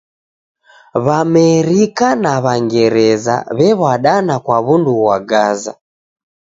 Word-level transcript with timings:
W'aamerika 1.05 2.07
na 2.23 2.33
W'angereza 2.43 3.35
w'ew'adana 3.57 4.35
kwa 4.45 4.57
w'uda 4.65 4.91
ghwa 4.97 5.17
Gaza. 5.29 5.73